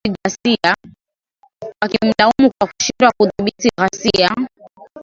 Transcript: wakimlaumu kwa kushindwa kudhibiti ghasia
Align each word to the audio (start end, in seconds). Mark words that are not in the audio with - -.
wakimlaumu 1.81 2.51
kwa 2.59 2.67
kushindwa 2.73 3.11
kudhibiti 3.17 3.69
ghasia 3.77 4.29